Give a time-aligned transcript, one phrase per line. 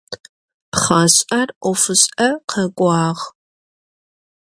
[0.71, 3.01] Pxhaş'er 'ofış'e khek'uağ.